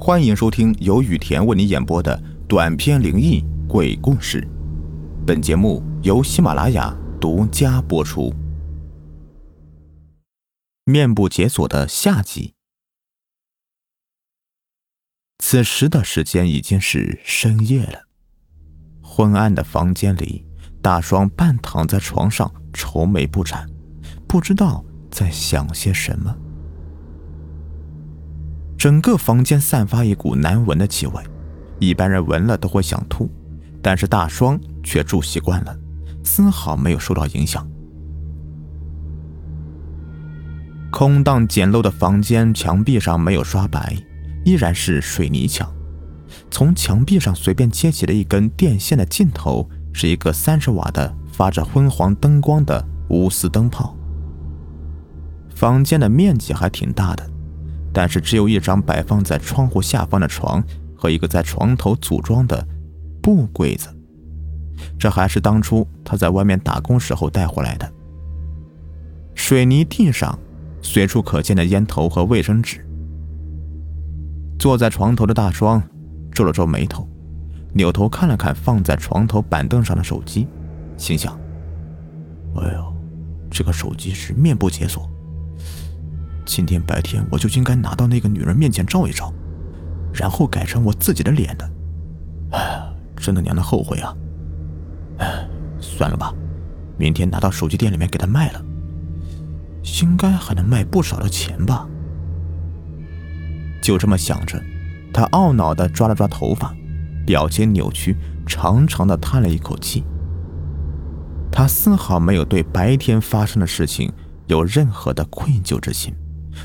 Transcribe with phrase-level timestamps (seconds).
[0.00, 4.46] 欢迎收听由雨田为你演播的短篇灵异鬼故事。
[5.26, 8.32] 本节目由喜马拉雅独家播出。
[10.84, 12.54] 面部解锁的下集。
[15.38, 18.04] 此时的时间已经是深夜了，
[19.02, 20.46] 昏暗的房间里，
[20.80, 23.68] 大双半躺在床上，愁眉不展，
[24.28, 26.34] 不知道在想些什么。
[28.78, 31.20] 整个房间散发一股难闻的气味，
[31.80, 33.28] 一般人闻了都会想吐，
[33.82, 35.76] 但是大双却住习惯了，
[36.22, 37.68] 丝毫没有受到影响。
[40.92, 43.96] 空荡简陋的房间墙壁上没有刷白，
[44.44, 45.68] 依然是水泥墙。
[46.48, 53.96] 从墙壁上随便接起了一根电线的尽头，是一个三十瓦的发着昏黄灯光的钨丝灯泡。
[55.52, 57.28] 房间的面积还挺大的。
[57.98, 60.62] 但是只有一张摆放在窗户下方的床
[60.94, 62.64] 和一个在床头组装的
[63.20, 63.88] 布柜子，
[64.96, 67.92] 这还是当初他在外面打工时候带回来的。
[69.34, 70.38] 水泥地上
[70.80, 72.86] 随处可见的烟头和卫生纸。
[74.60, 75.82] 坐在床头的大双
[76.30, 77.04] 皱了皱眉头，
[77.72, 80.46] 扭头看了看放在床头板凳上的手机，
[80.96, 81.36] 心想
[82.62, 82.96] ：“哎呦，
[83.50, 85.10] 这个手机是面部解锁。”
[86.58, 89.32] 今天白天我就应该拿到那个女人面前照一照，
[90.12, 91.70] 然后改成我自己的脸的。
[92.50, 92.82] 哎，
[93.16, 94.12] 真的娘的后悔啊！
[95.18, 95.48] 哎，
[95.78, 96.34] 算了吧，
[96.96, 98.60] 明天拿到手机店里面给他卖了，
[100.02, 101.86] 应该还能卖不少的钱吧。
[103.80, 104.60] 就这么想着，
[105.14, 106.74] 他懊恼地抓了抓头发，
[107.24, 110.02] 表情扭曲，长长的叹了一口气。
[111.52, 114.12] 他丝毫没有对白天发生的事情
[114.48, 116.12] 有任何的愧疚之心。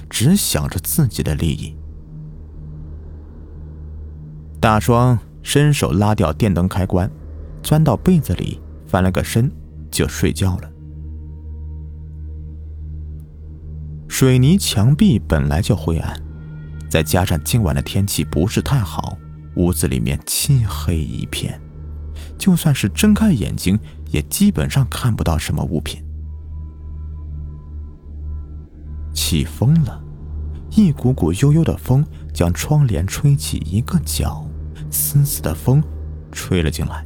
[0.09, 1.76] 只想着自己的利益。
[4.59, 7.09] 大双伸手拉掉电灯开关，
[7.62, 9.52] 钻到被子里翻了个身，
[9.92, 10.70] 就睡觉了。
[14.08, 16.22] 水泥墙壁本来就灰暗，
[16.88, 19.17] 再加上今晚的天气不是太好，
[19.55, 21.60] 屋子里面漆黑一片，
[22.38, 23.77] 就算是睁开眼睛，
[24.11, 26.02] 也基本上看不到什么物品。
[29.13, 30.01] 起风了，
[30.71, 34.45] 一股股悠悠的风将窗帘吹起一个角，
[34.89, 35.81] 丝丝的风
[36.31, 37.03] 吹了进来。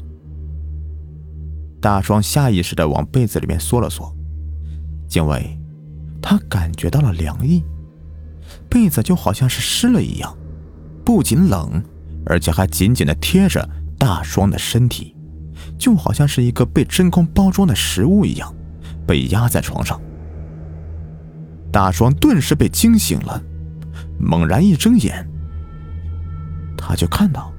[1.79, 4.15] 大双下意识的往被子里面缩了缩，
[5.13, 5.59] 因为
[6.21, 7.63] 他感觉到了凉意，
[8.69, 10.35] 被子就好像是湿了一样，
[11.05, 11.83] 不仅冷，
[12.25, 15.15] 而且还紧紧的贴着大双的身体，
[15.77, 18.53] 就好像是一个被真空包装的食物一样，
[19.05, 20.01] 被压在床上。
[21.77, 23.39] 大双顿时被惊醒了，
[24.19, 25.29] 猛然一睁眼，
[26.75, 27.53] 他就看到，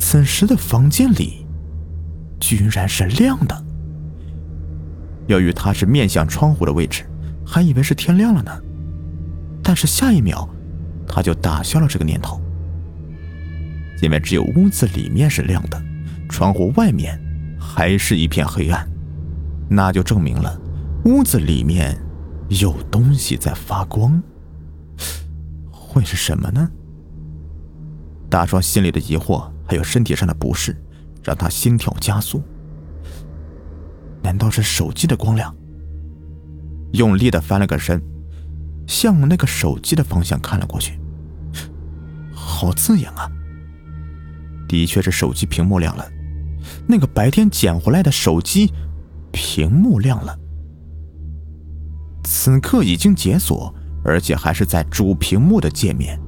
[0.00, 1.46] 此时的房间里
[2.40, 3.64] 居然是亮的。
[5.28, 7.08] 由于他是面向窗户的位置，
[7.46, 8.50] 还以为是天亮了呢。
[9.62, 10.48] 但是下一秒，
[11.06, 12.42] 他就打消了这个念头，
[14.02, 15.80] 因为只有屋子里面是亮的，
[16.28, 17.16] 窗户外面
[17.60, 18.84] 还是一片黑暗，
[19.70, 20.60] 那就证明了
[21.04, 21.96] 屋子里面。
[22.48, 24.22] 有东西在发光，
[25.70, 26.70] 会是什么呢？
[28.30, 30.76] 大壮心里的疑惑还有身体上的不适，
[31.22, 32.42] 让他心跳加速。
[34.22, 35.54] 难道是手机的光亮？
[36.92, 38.00] 用力的翻了个身，
[38.86, 40.98] 向那个手机的方向看了过去。
[42.32, 43.30] 好刺眼啊！
[44.68, 46.08] 的确是手机屏幕亮了，
[46.86, 48.72] 那个白天捡回来的手机
[49.32, 50.38] 屏幕亮了。
[52.26, 53.72] 此刻已经解锁，
[54.02, 56.20] 而且还是在主屏幕的界面。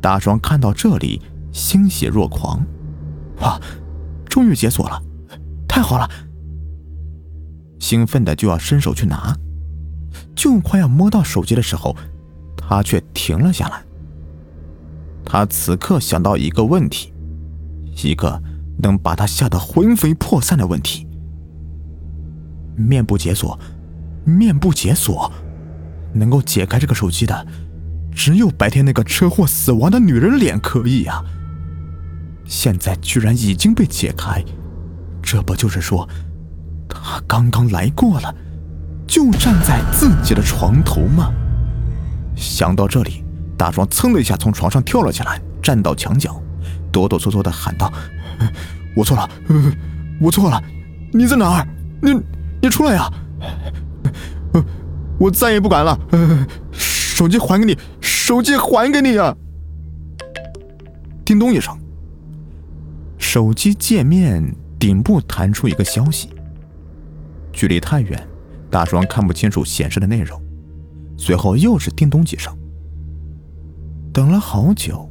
[0.00, 1.20] 大壮看到这里，
[1.52, 2.64] 欣喜若狂
[3.42, 3.60] ：“哇，
[4.24, 5.02] 终于解锁了，
[5.66, 6.08] 太好了！”
[7.80, 9.36] 兴奋的就要伸手去拿，
[10.36, 11.96] 就快要摸到手机的时候，
[12.56, 13.82] 他却停了下来。
[15.24, 17.12] 他此刻想到一个问题，
[18.04, 18.40] 一个
[18.78, 21.08] 能把他吓得魂飞魄散的问题：
[22.76, 23.58] 面部解锁。
[24.24, 25.30] 面部解锁，
[26.12, 27.46] 能够解开这个手机的，
[28.14, 31.22] 只有白天那个车祸死亡的女人脸可以呀。
[32.44, 34.44] 现在居然已经被解开，
[35.22, 36.08] 这不就是说，
[36.88, 38.34] 他刚刚来过了，
[39.06, 41.32] 就站在自己的床头吗？
[42.34, 43.24] 想到这里，
[43.56, 46.42] 大壮噌的一下从床上跳了起来，站到墙角，
[46.90, 47.92] 哆哆嗦嗦的喊道
[48.96, 49.28] ：“我错了，
[50.20, 50.62] 我错了，
[51.12, 51.66] 你在哪儿？
[52.00, 52.20] 你
[52.60, 53.10] 你出来呀！”
[55.22, 55.96] 我再也不敢了，
[56.72, 58.42] 手机还给你，手。
[58.42, 59.36] 机还给你啊！
[61.24, 61.78] 叮咚一声，
[63.18, 64.42] 手机界面
[64.80, 66.30] 顶部弹出一个消息。
[67.52, 68.26] 距离太远，
[68.68, 70.40] 大双看不清楚显示的内容。
[71.16, 72.52] 随后又是叮咚几声，
[74.12, 75.08] 等了好久。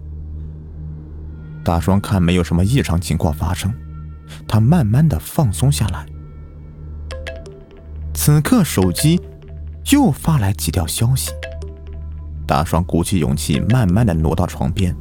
[1.64, 3.72] 大双看没有什么异常情况发生，
[4.46, 6.06] 他慢慢的放松下来。
[8.14, 9.22] 此刻手机
[9.92, 11.32] 又发来几条消息。
[12.48, 14.96] 大双鼓起勇气，慢慢的挪到床边，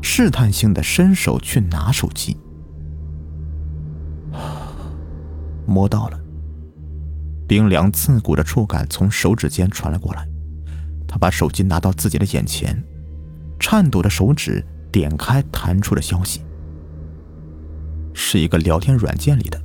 [0.00, 2.36] 试探性的伸手去拿手机，
[5.66, 6.20] 摸到了，
[7.48, 10.26] 冰凉刺骨的触感从手指间传了过来。
[11.08, 12.80] 他把手机拿到自己的眼前，
[13.58, 16.42] 颤抖的手指点开弹出的消息，
[18.12, 19.60] 是一个聊天软件里的，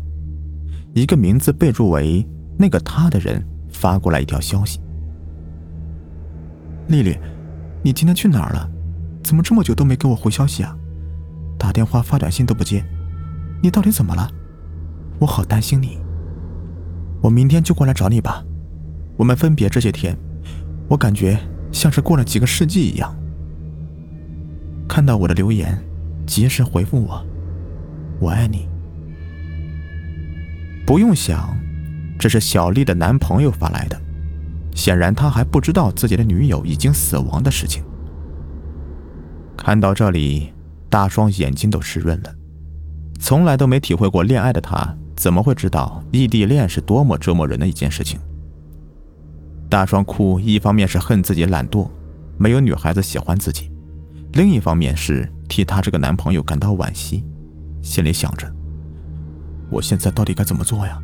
[0.94, 2.28] 一个名字备注为
[2.58, 3.44] “那个他”的人
[3.80, 4.82] 发过来一条消息
[6.90, 7.18] ：“丽丽，
[7.82, 8.70] 你今天去哪儿了？
[9.24, 10.76] 怎么这么久都没给我回消息啊？
[11.58, 12.84] 打电话发短信都不接，
[13.64, 14.30] 你到底怎么了？
[15.18, 15.98] 我好担心你。
[17.22, 18.44] 我明天就过来找你吧。
[19.16, 20.18] 我们分别这些天。”
[20.90, 21.38] 我感觉
[21.72, 23.16] 像是过了几个世纪一样。
[24.88, 25.78] 看到我的留言，
[26.26, 27.24] 及时回复我，
[28.20, 28.68] 我爱你。
[30.86, 31.56] 不用想，
[32.20, 34.00] 这是小丽的男朋友发来的，
[34.76, 37.82] 显然他还不知道自己的女友已经死亡的事情。
[39.56, 40.54] 看到这里，
[40.90, 42.36] 大双眼睛都湿润了。
[43.22, 48.20] 从来都没体会过恋爱的他，怎么会知道异地恋是多么折磨人的一件事情？
[49.70, 51.90] 大双哭，一方面是恨自己懒惰，
[52.38, 53.72] 没有女孩子喜欢自己；
[54.34, 57.24] 另一方面是替她这个男朋友感到惋惜，
[57.82, 58.52] 心里想着：
[59.70, 61.00] 我现在到底该怎么做呀？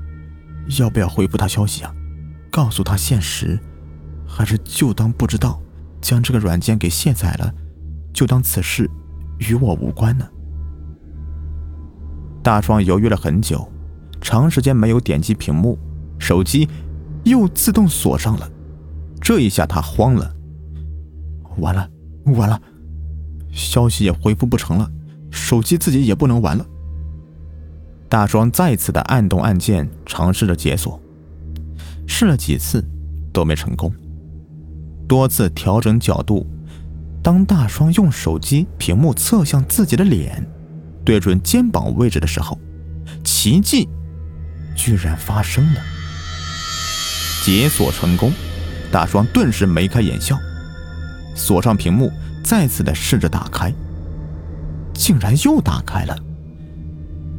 [0.79, 1.93] 要不要回复他消息啊？
[2.51, 3.59] 告诉他现实，
[4.25, 5.61] 还是就当不知道，
[6.01, 7.53] 将这个软件给卸载了，
[8.13, 8.89] 就当此事
[9.39, 10.25] 与我无关呢？
[12.41, 13.67] 大双犹豫了很久，
[14.21, 15.77] 长时间没有点击屏幕，
[16.17, 16.69] 手机
[17.23, 18.49] 又自动锁上了。
[19.19, 20.33] 这一下他慌了，
[21.57, 21.89] 完了
[22.25, 22.61] 完了，
[23.51, 24.89] 消息也回复不成了，
[25.31, 26.65] 手机自己也不能玩了。
[28.07, 31.01] 大双再次的按动按键，尝试着解锁，
[32.07, 32.83] 试了几次
[33.33, 33.91] 都没成功。
[35.07, 36.45] 多次调整角度，
[37.21, 40.45] 当大双用手机屏幕侧向自己的脸，
[41.03, 42.57] 对准肩膀位置的时候，
[43.23, 43.87] 奇迹
[44.75, 45.81] 居然发生了，
[47.43, 48.31] 解锁成功。
[48.91, 50.37] 大双顿时眉开眼笑，
[51.35, 52.09] 锁上屏幕，
[52.43, 53.73] 再次的试着打开，
[54.93, 56.17] 竟然又打开了。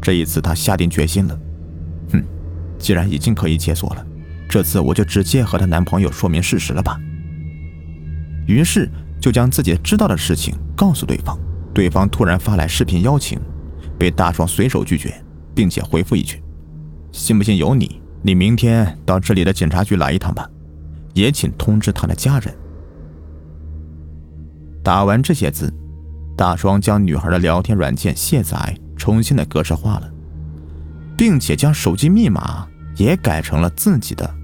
[0.06, 1.36] 这一次，他下定决心了，
[2.12, 2.22] 哼，
[2.78, 4.06] 既然已经可以解锁了，
[4.48, 6.96] 这次我就直接和她男朋友说明事实了吧。
[8.46, 8.88] 于是，
[9.20, 11.36] 就将自己知道的事情告诉对方。
[11.74, 13.36] 对方突然发来视频邀请，
[13.98, 15.12] 被大双随手拒绝，
[15.56, 16.40] 并且回复一句
[17.10, 20.48] ：“信不信由你，你明天到这里的警察局来一趟吧。”
[21.14, 22.54] 也请通知他的家人。
[24.84, 25.74] 打完这些字，
[26.36, 30.10] 大双将女孩的聊天软件卸载，重新的格式化了，
[31.16, 32.66] 并且将手机密码
[32.96, 34.34] 也改成了自己的。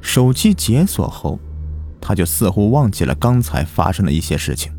[0.00, 1.38] 手机解锁后，
[2.00, 4.72] 他就似乎忘记了刚才发生的一些事情。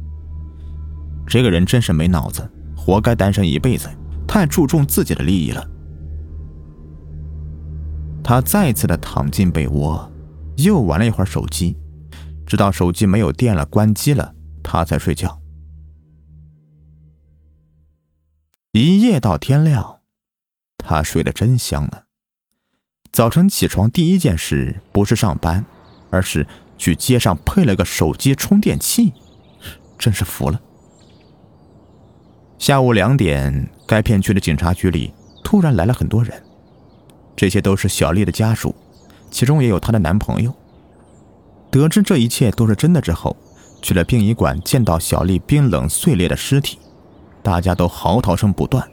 [1.27, 3.89] 这个人真是没脑子，活该单身一辈子，
[4.27, 5.67] 太注重自己的利益了。
[8.23, 10.11] 他再次的躺进被窝。
[10.57, 11.75] 又玩了一会儿手机，
[12.45, 15.37] 直到手机没有电了，关机了，他才睡觉。
[18.77, 20.01] 一夜到天亮，
[20.77, 22.01] 他睡得真香呢。
[23.09, 25.63] 早晨起床第一件事不是上班，
[26.09, 26.45] 而是
[26.77, 29.13] 去街上配了个手机充电器，
[29.97, 30.59] 真是服了。
[32.59, 36.43] 下午两点，该片区的警察局里突然来了很多人，
[37.33, 38.75] 这些都是小丽的家属。
[39.31, 40.53] 其中也有她的男朋友。
[41.71, 43.37] 得知这一切都是真的之后，
[43.81, 46.77] 去了殡仪馆，见到小丽冰冷碎裂的尸体，
[47.45, 48.89] 大家都嚎啕声不断，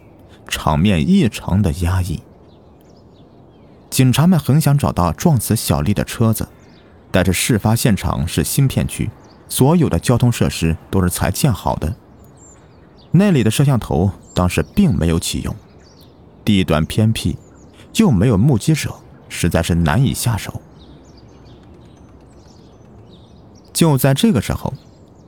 [0.47, 2.21] 场面异常的压抑。
[3.89, 6.47] 警察们很想找到撞死小丽的车子，
[7.11, 9.11] 但是事发现场是新片区，
[9.49, 11.97] 所有的交通设施都是才建好的，
[13.13, 15.57] 那里的摄像头当时并没有启用，
[16.45, 17.39] 地段偏僻，
[17.95, 18.95] 又没有目击者。
[19.31, 20.61] 实在是难以下手。
[23.73, 24.75] 就在这个时候，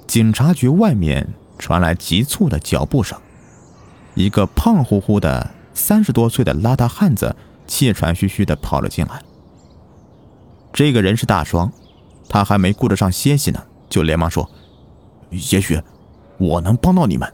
[0.07, 3.19] 警察局外面传来急促的脚步声，
[4.15, 7.35] 一个胖乎乎的三十多岁的邋遢汉子
[7.67, 9.23] 气喘吁吁的跑了进来。
[10.73, 11.73] 这个人是大双，
[12.29, 14.51] 他还没顾得上歇息呢，就连忙说
[15.53, 15.81] ：“也许
[16.39, 17.33] 我能帮到你们。”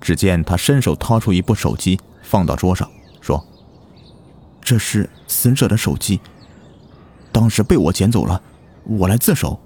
[0.00, 2.90] 只见他伸手掏出一部手机，放到桌上，
[3.20, 3.44] 说
[4.60, 6.20] ：“这是死者的手机，
[7.32, 8.40] 当时被我捡走了，
[8.84, 9.58] 我来自首。”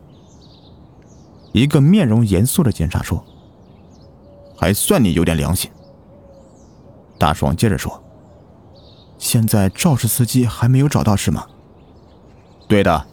[1.53, 3.25] 一个面容严肃的警察说
[4.57, 5.71] ：“还算你有点良心。”
[7.19, 8.03] 大爽接着说
[9.19, 11.47] ：“现在肇事司机还没有找到是吗
[12.69, 13.07] ？”“对的。”“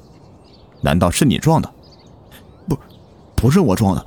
[0.81, 1.73] 难道是你撞的
[2.69, 2.77] ？”“不，
[3.35, 4.05] 不是我撞的，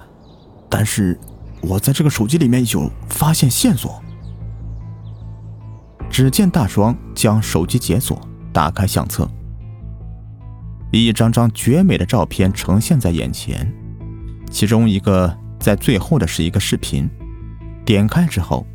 [0.69, 1.19] 但是
[1.63, 4.01] 我在这个手机里面有发现线索。”
[6.09, 8.21] 只见大双将手机解锁，
[8.53, 9.29] 打开相册，
[10.93, 13.73] 一张张绝美的照片呈现在眼前。
[14.51, 17.09] 其中一个在最后的是一个视频，
[17.85, 18.67] 点开之后，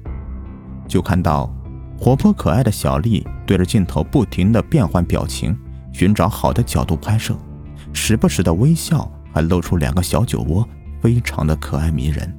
[0.87, 1.53] 就看到
[1.99, 5.55] 活泼可爱的小丽对着镜头不停的变换表情，
[5.91, 7.35] 寻找好的角度拍摄，
[7.91, 10.67] 时不时的微笑，还露出两个小酒窝，
[11.01, 12.33] 非常的可爱迷人。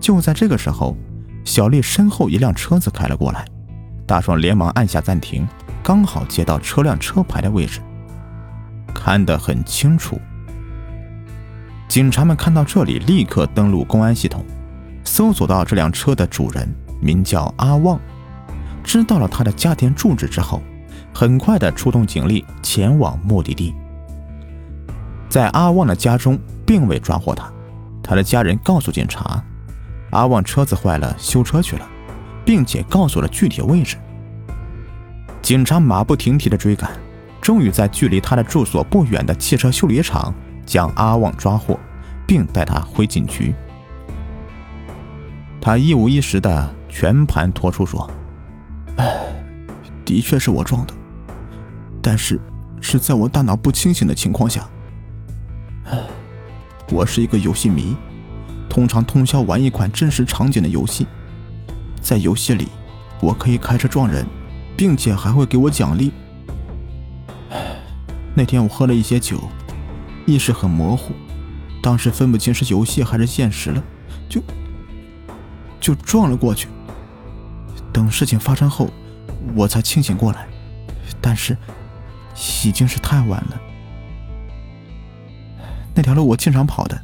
[0.00, 0.96] 就在这个时候，
[1.44, 3.44] 小丽身后一辆车子开了过来，
[4.06, 5.46] 大壮连忙按下暂停，
[5.84, 7.80] 刚好接到车辆车牌的位置，
[8.92, 10.20] 看得很清楚。
[11.88, 14.44] 警察们看到这里，立刻登录公安系统，
[15.04, 16.68] 搜索到这辆车的主人
[17.00, 17.98] 名叫阿旺，
[18.84, 20.62] 知道了他的家庭住址之后，
[21.14, 23.74] 很快的出动警力前往目的地。
[25.30, 27.50] 在阿旺的家中，并未抓获他，
[28.02, 29.42] 他的家人告诉警察，
[30.10, 31.88] 阿旺车子坏了，修车去了，
[32.44, 33.96] 并且告诉了具体位置。
[35.40, 36.90] 警察马不停蹄的追赶，
[37.40, 40.34] 终于在距离他的住所不远的汽车修理厂。
[40.68, 41.80] 将阿旺抓获，
[42.26, 43.54] 并带他回警局。
[45.62, 48.08] 他一五一十的全盘托出说
[48.96, 49.18] ：“哎，
[50.04, 50.92] 的确是我撞的，
[52.02, 52.38] 但是
[52.82, 54.68] 是在我大脑不清醒的情况下。
[56.90, 57.96] 我是一个游戏迷，
[58.68, 61.06] 通常通宵玩一款真实场景的游戏。
[62.02, 62.68] 在游戏里，
[63.20, 64.26] 我可以开车撞人，
[64.76, 66.12] 并且还会给我奖励。
[68.34, 69.40] 那天我喝了一些酒。”
[70.28, 71.14] 意识很模糊，
[71.82, 73.82] 当时分不清是游戏还是现实了，
[74.28, 74.42] 就
[75.80, 76.68] 就撞了过去。
[77.94, 78.90] 等事情发生后，
[79.56, 80.46] 我才清醒过来，
[81.18, 81.56] 但是
[82.62, 83.58] 已经是太晚了。
[85.94, 87.00] 那条路我经常跑的，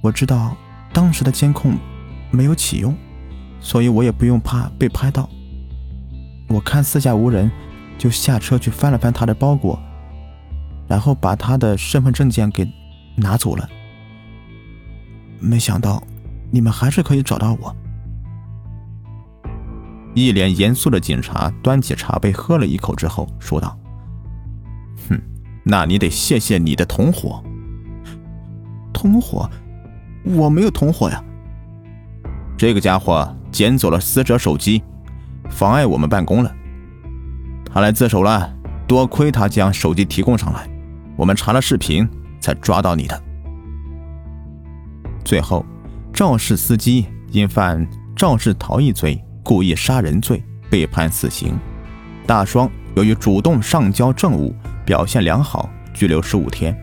[0.00, 0.56] 我知道
[0.92, 1.76] 当时的监控
[2.30, 2.96] 没有启用，
[3.60, 5.28] 所以我也不用怕被拍到。
[6.48, 7.50] 我看四下无人，
[7.98, 9.82] 就下车去翻了翻他的包裹。
[10.90, 12.68] 然后把他的身份证件给
[13.14, 13.68] 拿走了。
[15.38, 16.02] 没想到
[16.50, 17.76] 你们还是可以找到我。
[20.16, 23.78] 一脸严肃的警察端起茶杯喝了一口之后说道
[25.08, 25.16] ：“哼，
[25.62, 27.40] 那你得谢谢你的同伙。
[28.92, 29.48] 同伙？
[30.24, 31.22] 我没有同伙呀。
[32.58, 34.82] 这个家伙捡走了死者手机，
[35.48, 36.52] 妨碍我们办公了。
[37.64, 38.52] 他来自首了，
[38.88, 40.68] 多亏他将手机提供上来。”
[41.20, 42.08] 我们查了视频，
[42.40, 43.22] 才抓到你的。
[45.22, 45.66] 最后，
[46.14, 47.86] 肇事司机因犯
[48.16, 51.58] 肇事逃逸罪、故意杀人罪被判死刑。
[52.26, 56.74] 大双由于主动上交证物，表现良好，拘留十五天。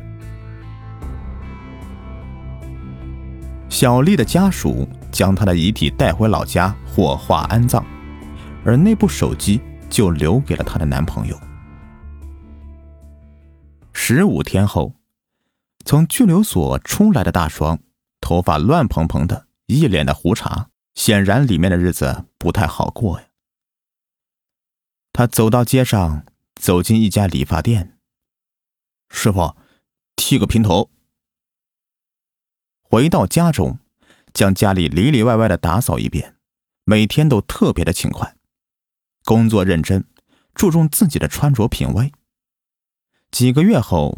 [3.69, 7.83] 小丽的家属将她的遗体带回老家火化安葬，
[8.63, 11.35] 而那部手机就留给了她的男朋友。
[14.09, 14.95] 十五天后，
[15.83, 17.83] 从拘留所出来的大双，
[18.21, 23.27] 头发乱蓬蓬的，一脸的胡茬，显然里面的日子不太好过呀。
[25.11, 27.99] 他走到街上，走进一家理发店，
[29.09, 29.57] 师傅，
[30.15, 30.89] 剃个平头。
[32.83, 33.79] 回到家中，
[34.31, 36.37] 将家里里里外外的打扫一遍，
[36.85, 38.37] 每天都特别的勤快，
[39.25, 40.05] 工作认真，
[40.53, 42.13] 注重自己的穿着品味。
[43.31, 44.17] 几个月后，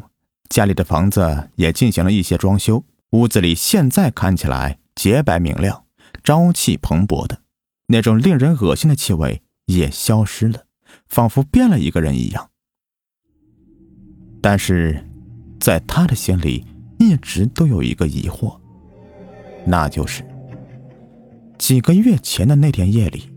[0.50, 5.86] 家里的房子也进行了一些装修，屋子里现在看起来洁白明亮、
[6.24, 7.42] 朝气蓬勃的，
[7.88, 10.66] 那种令人恶心的气味也消失了，
[11.08, 12.50] 仿佛变了一个人一样。
[14.42, 15.06] 但是，
[15.60, 16.66] 在他的心里
[16.98, 18.58] 一直都有一个疑惑，
[19.66, 20.24] 那就是
[21.58, 23.30] 几个月前的那天夜里，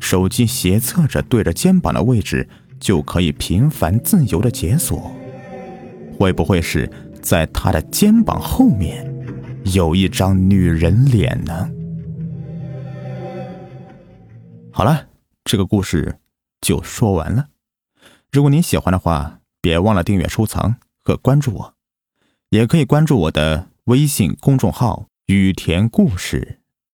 [0.00, 2.48] 手机斜侧着对着肩膀的位置。
[2.78, 5.10] 就可以频繁自由的解锁，
[6.18, 9.06] 会不会是在他的肩膀后面
[9.74, 11.70] 有一张女人脸呢？
[14.70, 15.08] 好了，
[15.44, 16.18] 这个故事
[16.60, 17.48] 就说完了。
[18.30, 21.74] 如果您喜欢的话，别忘了订阅、收藏和关注我。
[22.50, 26.57] 也可以关注我的微信公众号“雨田故事”。